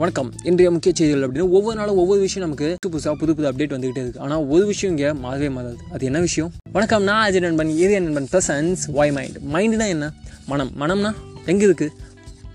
வணக்கம். 0.00 0.32
இன்றைய 0.42 0.70
முக்கிய 0.70 0.94
செய்திகள் 0.94 1.30
அப்படின்னு 1.30 1.48
ஒவ்வொரு 1.48 1.76
நாளும் 1.78 1.96
ஒவ்வொரு 1.96 2.20
விஷயம் 2.20 2.48
நமக்கு 2.48 2.76
புது 2.80 2.90
புதுசாக 2.94 3.14
புது 3.14 3.34
புது 3.34 3.52
அப்டேட் 3.52 3.74
வந்துகிட்டே 3.76 4.02
இருக்கு. 4.02 4.20
ஆனால் 4.20 4.46
ஒரு 4.46 4.66
விஷயம் 4.66 4.96
இங்கே 4.96 5.10
மாறவே 5.10 5.50
மாறாது. 5.50 5.76
அது 5.92 6.04
என்ன 6.04 6.20
விஷயம்? 6.20 6.52
வணக்கம் 6.72 7.02
நான் 7.02 7.30
அஜய் 7.30 7.40
நண்பன். 7.40 7.70
ஏரியா 7.76 7.98
நண்பன் 7.98 8.28
ப்ளசன்ஸ் 8.32 8.76
வாய் 8.92 9.12
மைண்ட் 9.12 9.36
மைண்டுனா 9.52 9.86
என்ன? 9.88 10.12
மனம். 10.46 10.72
மனம்னா 10.80 11.14
எங்கே 11.46 11.64
இருக்கு? 11.64 11.92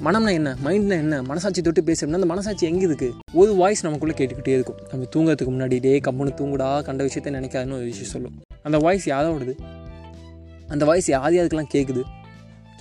மனம்னா 0.06 0.32
என்ன? 0.32 0.58
மைண்ட்னா 0.66 0.98
என்ன? 1.06 1.22
மனசாட்சி 1.22 1.62
தொட்டு 1.62 1.82
பேசுறோம்னா 1.82 2.22
அந்த 2.22 2.26
மனசாட்சி 2.26 2.66
எங்கே 2.66 2.86
இருக்கு? 2.86 3.14
ஒரு 3.34 3.54
வாய்ஸ் 3.56 3.84
நமக்குள்ளே 3.84 4.16
கேட்டுக்கிட்டே 4.18 4.56
இருக்கும். 4.58 4.80
நம்ம 4.92 5.08
தூங்குறதுக்கு 5.16 5.54
முன்னாடி 5.58 5.80
டே 5.80 6.00
கம்முன்னு 6.00 6.38
தூங்குடா 6.42 6.84
கண்ட 6.84 7.04
விஷயத்த 7.04 7.36
நினைக்காதுன்னு 7.40 7.80
ஒரு 7.82 7.84
விஷயம் 7.84 8.12
சொல்லும். 8.12 8.34
அந்த 8.62 8.78
வாய்ஸ் 8.78 9.10
யாரோடது? 9.10 9.56
அந்த 10.68 10.86
வாய்ஸ் 10.86 11.10
யார் 11.10 11.34
யாருக்கெல்லாம் 11.34 11.74
கேட்குது 11.74 12.04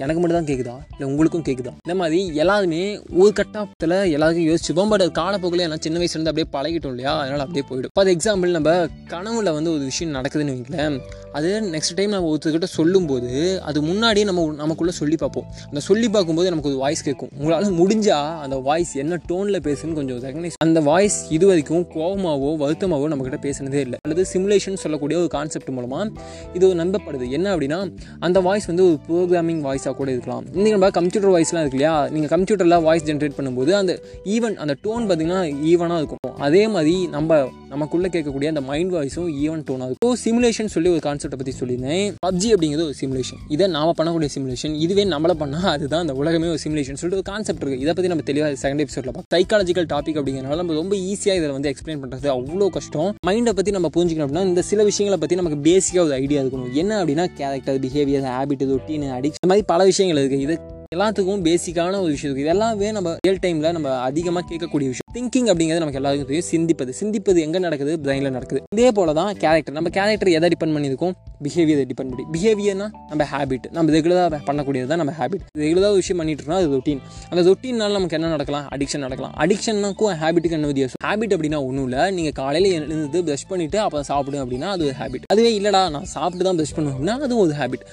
எனக்கு 0.03 0.21
மட்டும் 0.21 0.39
தான் 0.39 0.49
கேட்குதா 0.51 0.75
இல்லை 0.93 1.07
உங்களுக்கும் 1.11 1.45
கேட்குதா 1.49 1.73
இந்த 1.87 1.95
மாதிரி 2.01 2.19
எல்லாருமே 2.43 2.83
ஒரு 3.21 3.33
கட்டத்தில் 3.39 3.97
எல்லாருக்கும் 4.17 4.49
யோசிச்சுப்போம். 4.51 4.91
பட் 4.93 5.03
அது 5.05 5.13
காலப்போக்கில் 5.19 5.65
எல்லாம் 5.67 5.83
சின்ன 5.87 5.99
வயசுலேருந்து 6.01 6.33
அப்படியே 6.33 6.49
பழகிட்டோம் 6.57 6.93
இல்லையா? 6.95 7.13
அதனால் 7.23 7.45
அப்படியே 7.45 7.65
போயிடும். 7.71 7.91
இப்போ 7.93 8.03
அது 8.05 8.13
எக்ஸாம்பிள் 8.17 8.55
நம்ம 8.59 8.71
கனவுல 9.15 9.53
வந்து 9.59 9.71
ஒரு 9.75 9.83
விஷயம் 9.91 10.15
நடக்குதுன்னு 10.19 10.55
வைங்களேன். 10.55 10.97
அது 11.39 11.49
நெக்ஸ்ட் 11.75 11.97
டைம் 11.99 12.13
நம்ம 12.15 12.31
ஒருத்தர்கிட்ட 12.33 12.69
சொல்லும்போது 12.79 13.33
அது 13.71 13.79
முன்னாடியே 13.89 14.27
நம்ம 14.31 14.47
நமக்குள்ளே 14.63 14.95
சொல்லி 15.01 15.17
பார்ப்போம். 15.23 15.47
அந்த 15.71 15.83
சொல்லி 15.89 16.09
பார்க்கும்போது 16.17 16.53
நமக்கு 16.53 16.71
ஒரு 16.73 16.81
வாய்ஸ் 16.85 17.05
கேட்கும். 17.09 17.33
உங்களால் 17.41 17.77
முடிஞ்சால் 17.81 18.31
அந்த 18.45 18.57
வாய்ஸ் 18.69 18.95
என்ன 19.03 19.21
டோனில் 19.31 19.61
பேசுன்னு 19.69 19.99
கொஞ்சம் 20.01 20.21
ரெகனைஸ் 20.29 20.59
அந்த 20.67 20.81
வாய்ஸ் 20.91 21.19
இது 21.39 21.45
வரைக்கும் 21.51 21.85
கோபமாவோ 21.97 22.51
வருத்தமாவோ 22.65 23.09
நம்மக்கிட்ட 23.13 23.41
பேசுனதே 23.47 23.83
இல்லை. 23.87 24.01
அல்லது 24.07 24.25
சிமுலேஷன் 24.33 24.81
சொல்லக்கூடிய 24.85 25.19
ஒரு 25.23 25.31
கான்செப்ட் 25.37 25.71
மூலமாக 25.77 26.09
இது 26.57 26.65
ஒரு 26.71 26.79
நம்பப்படுது. 26.83 27.29
என்ன 27.39 27.47
அப்படின்னா 27.55 27.81
அந்த 28.29 28.41
வாய்ஸ் 28.49 28.69
வந்து 28.73 28.87
ஒரு 28.89 28.99
ப்ரோக்ராமிங் 29.09 29.63
வாய்ஸ் 29.69 29.80
வாய்ஸாக 29.81 29.97
கூட 30.01 30.11
இருக்கலாம். 30.15 30.45
இன்றைக்கி 30.57 30.75
நம்ம 30.77 30.91
கம்ப்யூட்டர் 30.99 31.33
வாய்ஸ்லாம் 31.35 31.63
இருக்கு 31.65 31.79
இல்லையா? 31.79 31.95
நீங்கள் 32.15 32.33
கம்ப்யூட்டரில் 32.35 32.83
வாய்ஸ் 32.89 33.07
ஜென்ரேட் 33.09 33.37
பண்ணும்போது 33.39 33.73
அந்த 33.81 33.93
ஈவன் 34.35 34.57
அந்த 34.63 34.75
டோன் 34.87 35.07
பார்த்திங்கன்னா 35.09 35.41
ஈவனாக 35.73 36.01
இருக்கும். 36.03 36.37
அதே 36.49 36.63
மாதிரி 36.75 36.95
நம்ம 37.17 37.39
நமக்குள்ளே 37.75 38.09
கேட்கக்கூடிய 38.15 38.49
அந்த 38.53 38.63
மைண்ட் 38.71 38.93
வாய்ஸும் 38.97 39.29
ஈவன் 39.43 39.63
டோனாக 39.69 39.89
இருக்கும் 39.91 40.15
சிமுலேஷன் 40.25 40.71
சொல்லி 40.75 40.89
ஒரு 40.95 41.03
கான்செப்டை 41.07 41.39
பற்றி 41.41 41.55
சொல்லியிருந்தேன். 41.61 42.07
பப்ஜி 42.27 42.49
அப்படிங்கிறது 42.55 42.87
ஒரு 42.91 42.97
சிமுலேஷன் 43.03 43.41
இதை 43.55 43.67
நாம் 43.77 43.93
பண்ணக்கூடிய 43.99 44.31
சிமுலேஷன் 44.37 44.75
இதுவே 44.85 45.05
நம்மளை 45.15 45.37
பண்ணால் 45.43 45.71
அதுதான் 45.75 46.03
அந்த 46.05 46.15
உலகமே 46.21 46.49
ஒரு 46.55 46.61
சிமுலேஷன் 46.65 46.99
சொல்லிட்டு 47.03 47.21
ஒரு 47.21 47.29
கான்செப்ட் 47.33 47.63
இருக்குது 47.63 47.85
இதை 47.85 47.95
பற்றி 47.99 48.13
நம்ம 48.13 48.25
தெளிவாக 48.31 48.59
செகண்ட் 48.65 48.85
எபிசோடில் 48.85 49.13
பார்ப்போம். 49.13 49.29
சைக்காலஜிக்கல் 49.37 49.89
டாபிக் 49.95 50.19
அப்படிங்கிறனால 50.21 50.59
நம்ம 50.63 50.79
ரொம்ப 50.81 50.95
ஈஸியாக 51.11 51.41
இதை 51.41 51.53
வந்து 51.57 51.71
எக்ஸ்பிளைன் 51.73 52.03
பண்ணுறது 52.05 52.31
அவ்வளோ 52.37 52.69
கஷ்டம். 52.79 53.11
மைண்டை 53.31 53.55
பற்றி 53.61 53.77
நம்ம 53.79 53.91
புரிஞ்சுக்கணும் 53.97 54.27
அப்படின்னா 54.29 54.47
இந்த 54.51 54.65
சில 54.71 54.83
விஷயங்களை 54.91 55.21
பற்றி 55.25 55.41
நமக்கு 55.43 55.61
பேசிக்காக 55.69 56.05
ஒரு 56.09 56.17
ஐடியா 56.23 56.43
இருக்கணும். 56.45 56.73
என்ன 56.83 56.93
அப்படின்னா 57.03 57.27
character 57.41 57.81
behaviour 57.87 58.29
habit 58.35 58.67
routine 58.75 59.09
addiction 59.19 59.43
இந்த 59.43 59.53
மாதிரி 59.53 59.67
பல 59.73 59.85
விஷயங்கள் 59.93 60.21
இருக்குது 60.23 60.47
இது 60.49 60.57
எல்லாத்துக்கும் 60.95 61.43
பேசிக்கான 61.47 61.99
ஒரு 62.01 62.11
விஷயம் 62.15 62.37
இருக்குது 62.37 62.45
இது 62.45 62.49
எல்லாமே 62.49 62.93
நம்ம 62.93 63.17
ரியல் 63.27 63.39
டைமில் 63.43 63.73
நம்ம 63.73 63.91
அதிகமாக 64.01 64.55
கேட்கக்கூடிய 64.55 64.89
விஷயம். 64.93 65.11
திங்கிங் 65.17 65.49
அப்படிங்கிறது 65.51 65.83
நமக்கு 65.83 66.01
எல்லாருக்கும் 66.01 66.31
தெரியும். 66.31 66.49
சிந்திப்பது. 66.51 66.93
சிந்திப்பது 67.01 67.39
எங்கே 67.39 67.59
நடக்குது? 67.59 67.93
பிரெயினில் 68.05 68.31
நடக்குது. 68.31 68.63
இதே 68.75 68.93
போல 68.93 69.13
தான் 69.13 69.37
கேரக்டர் 69.37 69.77
நம்ம 69.77 69.89
கேரக்டர் 69.89 70.31
எதை 70.39 70.51
டிபெண்ட் 70.55 70.75
பண்ணியிருக்கோம்? 70.77 71.15
பிஹேவியர் 71.45 71.83
டிபெண்ட் 71.91 72.13
பண்ணி 72.13 72.27
பிஹேவியர்னா 72.35 72.89
நம்ம 73.11 73.23
ஹேபிட் 73.33 73.67
நம்ம 73.77 73.93
ரெகுலராக 73.97 74.41
பண்ணக்கூடியது 74.49 74.89
தான் 74.93 75.01
நம்ம 75.03 75.15
ஹேபிட் 75.21 75.45
ரெகுலராக 75.65 75.95
விஷயம் 76.01 76.21
பண்ணிட்டு 76.21 76.43
இருக்கோம் 76.43 76.61
அது 76.61 76.71
ரொட்டீன் 76.77 77.03
அந்த 77.31 77.43
ரொட்டீனால் 77.51 77.97
நமக்கு 77.99 78.17
என்ன 78.19 78.31
நடக்கலாம்? 78.35 78.67
அடிக்ஷன் 78.75 79.05
நடக்கலாம். 79.07 79.35
அடிக்ஷன்னாக்கும் 79.43 80.15
ஹேபிட்டுக்கு 80.23 80.57
என்ன 80.59 80.69
வித்தியாசம்? 80.73 81.01
ஹேபிட் 81.09 81.35
அப்படின்னா 81.37 81.59
ஒன்றும் 81.69 81.87
இல்லை. 81.89 82.03
நீங்கள் 82.17 82.37
காலையில் 82.41 82.69
எழுந்து 82.77 83.21
ப்ரஷ் 83.29 83.47
பண்ணிவிட்டு 83.51 83.79
அப்புறம் 83.85 84.07
சாப்பிடும் 84.11 84.43
அப்படின்னா 84.45 84.69
அது 84.75 84.85
ஒரு 84.89 84.97
ஹேபிட் 85.01 85.27
அதுவே 85.35 85.51
இல்லைடா 85.59 85.83
நான் 85.97 86.09
சாப்பிட்டு 86.17 86.47
தான் 86.49 86.59
ப்ரஷ் 86.61 86.75
பண்ணுவேன் 86.77 86.97
அப்படின்னா 86.97 87.17
அதுவும் 87.27 87.45
ஒரு 87.47 87.57
ஹேபிட் 87.61 87.85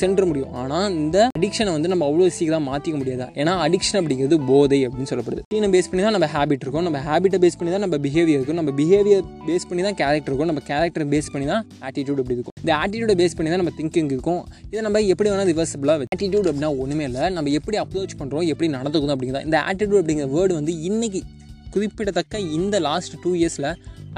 சென்று 0.00 0.24
முடியும். 0.30 0.54
ஆனால் 0.60 0.88
இந்த 1.02 1.18
அடிக்ஷனை 1.38 1.72
வந்து 1.76 1.90
நம்ம 1.92 2.06
அவ்வளோ 2.08 2.30
சீக்கிரம் 2.38 2.68
மாற்றிக்க 2.70 2.96
முடியாது? 3.02 3.26
ஏன்னா 3.40 3.52
அடிக்ஷன் 3.66 4.00
அப்படிங்கிறது 4.00 4.38
போதை 4.50 4.80
அப்படின்னு 4.86 5.10
சொல்லப்படுது. 5.12 5.44
டீனை 5.54 5.70
பேஸ் 5.74 5.90
பண்ணி 5.90 6.04
தான் 6.06 6.16
நம்ம 6.18 6.30
ஹேபிட் 6.36 6.64
இருக்கும். 6.66 6.86
நம்ம 6.88 7.00
ஹேபிட்டை 7.08 7.40
பேஸ் 7.44 7.58
பண்ணி 7.60 7.72
தான் 7.76 7.84
நம்ம 7.86 7.98
பிஹேவியர் 8.06 8.38
இருக்கும். 8.38 8.60
நம்ம 8.60 8.72
பிஹேவியர் 8.80 9.24
பேஸ் 9.48 9.68
பண்ணி 9.70 9.84
தான் 9.88 9.98
கேரக்டர் 10.02 10.30
இருக்கும். 10.32 10.52
நம்ம 10.52 10.64
கேரக்டர் 10.72 11.06
பேஸ் 11.14 11.32
பண்ணி 11.34 11.48
தான் 11.54 11.64
ஆட்டிடியூட் 11.88 12.22
அப்படி 12.24 12.38
இருக்கும். 12.38 12.53
இந்த 12.64 12.74
ஆட்டிடியூடை 12.82 13.14
பேஸ் 13.20 13.34
பண்ணி 13.38 13.50
தான் 13.52 13.62
நம்ம 13.62 13.72
திங்கிங் 13.78 14.10
இருக்கும். 14.12 14.42
இதை 14.70 14.80
நம்ம 14.86 15.00
எப்படி 15.12 15.30
வேணால் 15.30 15.48
ரிவர்சபிளாக 15.52 16.04
ஆட்டிடியூட் 16.16 16.46
அப்படின்னா 16.50 16.70
ஒன்றுமே 16.82 17.04
இல்லை. 17.08 17.24
நம்ம 17.36 17.50
எப்படி 17.58 17.76
அப்ரோச் 17.82 18.14
பண்ணுறோம் 18.20 18.46
எப்படி 18.52 18.68
நடந்துக்கணும் 18.76 19.14
அப்படிங்கிறத. 19.14 19.42
இந்த 19.48 19.58
ஆட்டிடியூட் 19.70 20.00
அப்படிங்கிற 20.02 20.28
வேர்டு 20.36 20.54
வந்து 20.60 20.72
இன்றைக்கி 20.90 21.20
குறிப்பிடத்தக்க 21.74 22.40
இந்த 22.58 22.80
லாஸ்ட் 22.86 23.14
டூ 23.22 23.30
இயர்ஸில் 23.40 23.68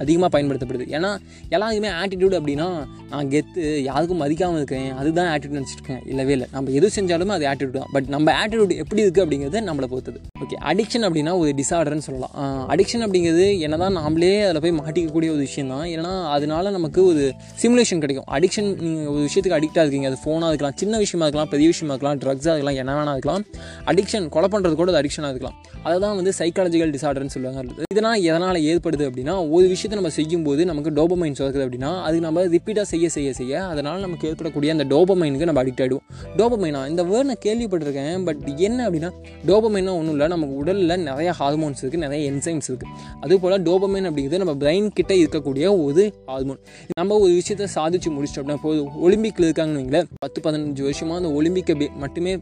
அதிகமாக 0.02 0.30
பயன்படுத்தப்படுது. 0.34 0.86
ஏன்னா 0.96 1.10
எல்லாருக்குமே 1.54 1.90
ஆட்டிடியூட் 2.00 2.36
அப்படின்னா 2.40 2.68
நான் 3.12 3.28
கெத்து 3.34 3.62
யாருக்கும் 3.88 4.20
மதிக்காமல் 4.24 4.58
இருக்கேன் 4.60 4.88
அதுதான் 5.00 5.28
ஆட்டிடியூட் 5.32 5.58
நினச்சிருக்கேன் 5.60 6.00
இல்லவே 6.12 6.32
இல்லை. 6.36 6.48
நம்ம 6.54 6.72
எது 6.78 6.90
செஞ்சாலுமே 6.96 7.34
அது 7.38 7.46
ஆட்டிடியூட் 7.52 7.76
தான். 7.78 7.90
பட் 7.96 8.08
நம்ம 8.14 8.34
ஆட்டிடியூட் 8.42 8.72
எப்படி 8.82 9.02
இருக்குது 9.04 9.24
அப்படிங்கிறது 9.24 9.60
நம்மளை 9.68 9.88
பொறுத்தது. 9.92 10.18
ஓகே 10.44 10.58
அடிக்ஷன் 10.72 11.06
அப்படின்னா 11.08 11.34
ஒரு 11.42 11.50
டிசார்டர்னு 11.60 12.06
சொல்லலாம். 12.08 12.34
அடிக்ஷன் 12.74 13.04
அப்படிங்கிறது 13.06 13.46
என்ன 13.66 13.78
தான் 13.84 13.96
நாமளே 14.00 14.32
அதில் 14.48 14.62
போய் 14.66 14.76
மாட்டிக்கக்கூடிய 14.80 15.30
ஒரு 15.36 15.42
விஷயம் 15.48 15.72
தான். 15.74 15.86
ஏன்னா 15.96 16.12
அதனால 16.36 16.70
நமக்கு 16.78 17.00
ஒரு 17.10 17.24
சிமுலேஷன் 17.62 18.02
கிடைக்கும். 18.04 18.28
அடிக்ஷன் 18.38 18.70
நீங்கள் 18.84 19.12
ஒரு 19.14 19.22
விஷயத்துக்கு 19.28 19.58
அடிக்டாக 19.58 19.84
இருக்கீங்க. 19.84 20.08
அது 20.12 20.20
ஃபோனாக 20.24 20.50
இருக்கலாம் 20.52 20.78
சின்ன 20.82 20.94
விஷயமா 21.04 21.26
இருக்கலாம் 21.28 21.50
பெரிய 21.54 21.68
விஷயமா 21.74 21.92
இருக்கலாம் 21.94 22.20
ட்ரக்ஸாக 22.24 22.54
இருக்கலாம் 22.56 22.80
என்ன 22.82 22.94
வேணா 22.98 23.14
இருக்கலாம். 23.16 23.44
அடிக்ஷன் 23.92 24.28
கொலை 24.36 24.50
பண்ணுறது 24.54 24.76
கூட 24.80 24.90
அது 24.92 25.00
அடிக்ஷனாக 25.02 25.32
இருக்கலாம். 25.34 25.56
அதை 25.86 25.96
தான் 26.04 26.16
வந்து 26.20 26.32
சைக்காலஜிக்கல் 26.40 26.92
டிசார்டர்னு 26.96 27.34
சொல்லுவாங்க. 27.34 27.84
இதனால் 27.94 28.22
எதனால் 28.30 28.58
ஏற்படுது 28.70 29.04
அப்படின்னா 29.08 29.34
ஒரு 29.56 29.66
விஷயம் 29.72 29.85
விஷயத்தை 29.86 29.98
நம்ம 30.00 30.10
செய்யும்போது 30.16 30.62
நமக்கு 30.64 30.90
டோபமைன் 30.90 31.36
சுரக்குது 31.38 31.64
அப்படின்னா 31.64 31.90
அது 32.02 32.16
நம்ம 32.20 32.42
ரிப்பீட்டாக 32.54 32.86
செய்ய 32.92 33.06
செய்ய 33.08 33.28
செய்ய 33.32 33.54
அதனால் 33.66 34.00
நமக்கு 34.00 34.24
ஏற்படக்கூடிய 34.30 34.70
அந்த 34.74 34.84
டோபமைனுக்கு 34.84 35.48
நம்ம 35.50 35.62
அடிக்ட் 35.62 35.82
ஆகிடுவோம் 35.82 36.04
டோபமைனா 36.38 36.80
இந்த 36.88 37.02
வேர்ட் 37.04 37.28
நான் 37.30 37.42
கேள்விப்பட்டிருக்கேன் 37.44 38.24
பட் 38.26 38.42
என்ன 38.66 38.78
அப்படின்னா 38.86 39.10
டோபமைனா 39.46 39.94
ஒன்றும் 39.94 40.14
இல்லை 40.14 40.28
நமக்கு 40.28 40.54
உடலில் 40.56 40.96
நிறைய 41.04 41.32
ஹார்மோன்ஸ் 41.40 41.82
இருக்குது 41.82 42.04
நிறைய 42.06 42.20
என்சைம்ஸ் 42.30 42.70
இருக்குது 42.70 42.92
அதுபோல் 43.22 43.58
டோபமைன் 43.62 44.08
அப்படிங்கிறது 44.10 44.42
நம்ம 44.44 44.56
பிரெயின் 44.62 44.88
கிட்டே 44.92 45.18
இருக்கக்கூடிய 45.22 45.66
ஒரு 45.80 46.04
ஹார்மோன் 46.30 46.60
நம்ம 46.98 47.18
ஒரு 47.18 47.32
விஷயத்தை 47.32 47.68
சாதிச்சு 47.76 48.10
முடிச்சிட்டோம் 48.10 48.44
அப்படின்னா 48.44 48.64
போது 48.66 48.80
ஒலிம்பிக்கில் 49.06 49.48
இருக்காங்கன்னு 49.48 49.82
வைங்களேன் 49.82 50.08
பத்து 50.18 50.40
பதினஞ்சு 50.40 50.84
வருஷமாக 50.84 51.20
அந்த 51.22 51.32
ஒலிம்பிக்கை 51.34 51.76
மட்டுமே 51.96 52.34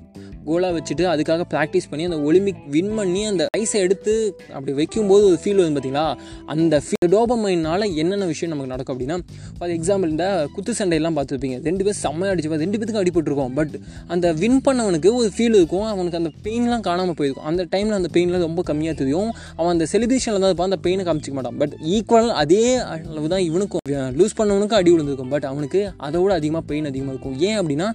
கோலாக 0.46 0.72
வச்சுட்டு 0.76 1.04
அதுக்காக 1.10 1.42
ப்ராக்டிஸ் 1.50 1.88
பண்ணி 1.90 2.04
அந்த 2.04 2.18
ஒலிம்பிக் 2.22 2.64
வின் 2.70 2.92
பண்ணி 2.94 3.22
அந்த 3.24 3.44
ரைஸை 3.56 3.78
எடுத்து 3.80 4.14
அப்படி 4.54 4.72
வைக்கும்போது 4.72 5.24
ஒரு 5.24 5.38
ஃபீல் 5.42 5.60
வந்து 5.60 5.74
பார்த்தீங்களா 5.74 6.06
அந்த 6.46 6.80
ஃபீல் 6.84 7.14
டோபமைனால் 7.34 7.84
என்னென்ன 8.00 8.24
விஷயம் 8.32 8.52
நமக்கு 8.52 8.72
நடக்கும் 8.72 8.94
அப்படின்னா 8.94 9.16
ஃபார் 9.58 9.72
எக்ஸாம்பிள் 9.76 10.10
இந்த 10.14 10.26
குத்து 10.54 10.72
சண்டையெல்லாம் 10.80 11.16
பார்த்துருப்பீங்க. 11.18 11.56
ரெண்டு 11.68 11.82
பேர் 11.86 11.98
செம்மையாக 12.04 12.34
அடிச்சு 12.34 12.60
ரெண்டு 12.64 12.78
பேத்துக்கும் 12.78 13.02
அடிபட்டுருக்கோம். 13.04 13.52
பட் 13.58 13.74
அந்த 14.14 14.26
வின் 14.42 14.60
பண்ணவனுக்கு 14.66 15.10
ஒரு 15.20 15.28
ஃபீல் 15.36 15.56
இருக்கும். 15.60 15.86
அவனுக்கு 15.92 16.20
அந்த 16.20 16.32
பெயின்லாம் 16.46 16.84
காணாமல் 16.88 17.18
போயிருக்கும். 17.20 17.48
அந்த 17.50 17.62
டைமில் 17.74 17.98
அந்த 18.00 18.10
பெயின்லாம் 18.16 18.46
ரொம்ப 18.48 18.62
கம்மியாக 18.70 18.96
தெரியும். 19.02 19.30
அவன் 19.58 19.72
அந்த 19.74 19.86
செலிப்ரேஷனில் 19.92 20.42
தான் 20.44 20.50
இருப்பான். 20.50 20.70
அந்த 20.70 20.80
பெயினை 20.86 21.04
காமிச்சிக்க 21.08 21.36
மாட்டான். 21.38 21.58
பட் 21.62 21.76
ஈக்குவல் 21.94 22.32
அதே 22.42 22.64
அளவு 22.94 23.32
தான் 23.34 23.46
இவனுக்கும். 23.50 23.86
லூஸ் 24.20 24.38
பண்ணவனுக்கும் 24.40 24.80
அடி 24.80 24.92
விழுந்திருக்கும். 24.94 25.32
பட் 25.36 25.48
அவனுக்கு 25.52 25.82
அதை 26.08 26.20
விட 26.24 26.34
அதிகமாக 26.40 26.64
பெயின் 26.72 26.90
அதிகமாக 26.92 27.14
இருக்கும். 27.16 27.38
ஏன் 27.48 27.58
அப்படின்னா 27.62 27.88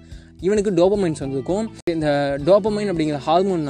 இவனுக்கு 0.47 0.72
டோபமைன்ஸ் 0.79 1.22
வந்திருக்கும். 1.23 1.66
இந்த 1.94 2.09
டோபமைன் 2.47 2.89
அப்படிங்கிற 2.91 3.17
ஹார்மோன் 3.25 3.63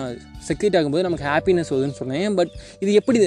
செக்ரீட் 0.48 0.78
ஆகும்போது 0.80 1.04
நமக்கு 1.08 1.26
ஹாப்பினஸ் 1.32 1.72
வருதுன்னு 1.74 1.98
சொன்னேன் 2.02 2.36
பட் 2.40 2.52
இது 2.84 2.92
எப்படி 3.00 3.20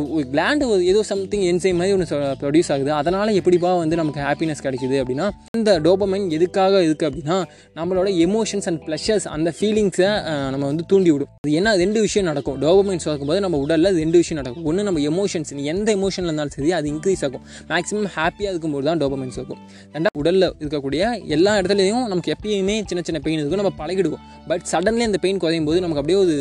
ஒரு 0.00 0.24
கிளாண்டு 0.32 0.66
ஏதோ 0.90 1.00
சம்திங் 1.10 1.44
என்சைம் 1.48 1.78
மாதிரி 1.80 1.94
ஒன்று 1.96 2.18
ப்ரொடியூஸ் 2.42 2.70
ஆகுது. 2.74 2.90
அதனால் 3.00 3.30
எப்படிப்பா 3.40 3.70
வந்து 3.80 3.96
நமக்கு 4.00 4.20
ஹாப்பினஸ் 4.26 4.62
கிடைக்குது 4.66 4.96
அப்படின்னா 5.02 5.26
இந்த 5.58 5.72
டோபமைன் 5.86 6.26
எதுக்காக 6.36 6.80
இருக்குது 6.86 7.08
அப்படின்னா 7.10 7.36
நம்மளோட 7.78 8.08
எமோஷன்ஸ் 8.26 8.68
அண்ட் 8.70 8.80
ப்ளஷர்ஸ் 8.86 9.26
அந்த 9.36 9.52
ஃபீலிங்ஸை 9.58 10.10
நம்ம 10.54 10.64
வந்து 10.70 10.84
தூண்டி 10.92 11.10
விடும் 11.14 11.30
அது 11.42 11.52
என்ன 11.60 11.74
ரெண்டு 11.82 11.98
விஷயம் 12.06 12.28
நடக்கும். 12.30 12.58
டோபமைன்ஸ் 12.64 13.06
ஆகும்போது 13.12 13.40
நம்ம 13.46 13.58
உடலில் 13.64 13.98
ரெண்டு 14.02 14.16
விஷயம் 14.22 14.40
நடக்கும். 14.42 14.64
ஒன்று 14.70 14.86
நம்ம 14.88 15.02
எமோஷன்ஸ் 15.10 15.52
எந்த 15.72 15.88
எமோஷனில் 15.98 16.30
இருந்தாலும் 16.30 16.54
சரி 16.56 16.72
அது 16.78 16.88
இன்க்ரீஸ் 16.94 17.24
ஆகும். 17.28 17.44
மேக்ஸிமம் 17.72 18.08
ஹாப்பியாக 18.16 18.52
இருக்கும்போது 18.52 18.86
தான் 18.90 19.00
டோபமைன் 19.02 19.34
இருக்கும் 19.38 19.60
ரெண்டாவது 19.94 20.20
உடலில் 20.22 20.48
இருக்கக்கூடிய 20.62 21.02
எல்லா 21.36 21.52
இடத்துலையும் 21.60 22.04
நமக்கு 22.12 22.32
எப்பயுமே 22.36 22.76
சின்ன 22.90 23.02
சின்ன 23.08 23.20
பெயின் 23.26 23.40
இருக்கும். 23.40 23.62
நம்ம 23.62 23.74
பழகிடுவோம். 23.82 24.24
பட் 24.50 24.64
சடன்லி 24.72 25.04
அந்த 25.08 25.18
பெயின் 25.24 25.40
குறையும் 25.44 25.68
போது 25.68 25.78
நமக்கு 25.84 26.02
அப்படியே 26.02 26.18
ஒரு 26.24 26.34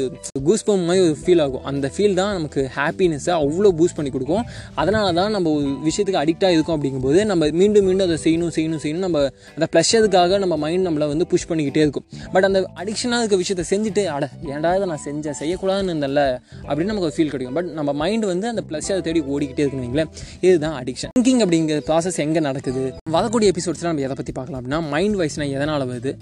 கூஸ் 0.47 0.65
பம் 0.67 0.85
மாதிரி 0.89 1.03
ஒரு 1.07 1.15
ஃபீல் 1.23 1.41
ஆகும். 1.45 1.63
அந்த 1.71 1.91
ஃபீல் 1.95 2.15
தான் 2.21 2.33
நமக்கு 2.37 2.61
ஹாப்பினஸ்ஸை 2.77 3.33
அவ்வளோ 3.43 3.71
பூஸ்ட் 3.79 3.97
பண்ணி 3.99 4.11
கொடுக்கும். 4.15 4.43
அதனால 4.81 5.07
தான் 5.19 5.31
நம்ம 5.35 5.53
ஒரு 5.57 5.69
விஷயத்துக்கு 5.87 6.21
அடிக்டாக 6.23 6.55
இருக்கும் 6.57 6.75
அப்படிங்கும்போது 6.77 7.19
நம்ம 7.31 7.49
மீண்டும் 7.61 7.87
மீண்டும் 7.89 8.07
அதை 8.07 8.19
செய்யணும் 8.25 8.53
செய்யணும் 8.57 8.83
செய்யணும். 8.85 9.05
நம்ம 9.07 9.23
அந்த 9.55 9.69
ப்ளஷருக்காக 9.75 10.39
நம்ம 10.45 10.57
மைண்ட் 10.65 10.85
நம்மளை 10.89 11.07
வந்து 11.13 11.27
புஷ் 11.33 11.47
பண்ணிக்கிட்டே 11.51 11.83
இருக்கும். 11.85 12.07
பட் 12.35 12.47
அந்த 12.49 12.61
அடிக்ஷனாக 12.83 13.21
இருக்க 13.23 13.39
விஷயத்தை 13.43 13.65
செஞ்சுட்டு 13.73 14.05
அட 14.15 14.29
ஏன்டா 14.53 14.73
இதை 14.79 14.87
நான் 14.93 15.03
செஞ்சேன் 15.07 15.39
செய்யக்கூடாதுன்னு 15.41 15.93
இருந்தல 15.93 16.23
அப்படின்னு 16.67 16.91
நமக்கு 16.93 17.09
ஒரு 17.11 17.17
ஃபீல் 17.17 17.33
கிடைக்கும். 17.35 17.57
பட் 17.59 17.71
நம்ம 17.79 17.93
மைண்ட் 18.03 18.27
வந்து 18.33 18.47
அந்த 18.53 18.63
ப்ளஷரை 18.71 19.01
தேடி 19.07 19.23
ஓடிக்கிட்டே 19.35 19.63
இருக்குன்னு 19.63 19.87
வைங்களேன். 19.87 20.11
இதுதான் 20.47 20.77
அடிக்ஷன் 20.81 21.15
திங்கிங் 21.17 21.43
அப்படிங்கிற 21.45 21.79
ப்ராசஸ் 21.89 22.21
எங்கே 22.27 22.43
நடக்குது? 22.49 22.85
வரக்கூடிய 23.17 23.53
எபிசோட்ஸ்லாம் 23.55 23.93
நம்ம 23.93 24.07
எதை 24.09 24.17
பற்றி 24.21 24.35
பார்க்கலாம் 24.39 24.61
அப்படின்னா 24.61 24.81
மைண்ட் 24.95 25.19
வைஸ்னால் 25.21 25.55
எதனால் 25.57 25.89
வருது? 25.91 26.13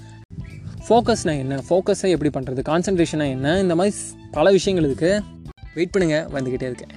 ஃபோக்கஸ்னா 0.90 1.38
என்ன? 1.38 1.56
ஃபோக்கஸை 1.70 2.10
எப்படி 2.16 2.30
பண்ணுறது 2.30 2.62
கான்சன்ட்ரேஷனாக 2.70 3.30
என்ன? 3.30 3.60
இந்த 3.60 3.76
மாதிரி 3.76 3.96
பல 4.32 4.52
விஷயங்கள் 4.52 4.88
இருக்குது 4.92 5.24
வெயிட் 5.74 5.96
பண்ணுங்கள் 5.98 6.26
வந்துக்கிட்டே 6.36 6.70
இருக்கேன். 6.70 6.94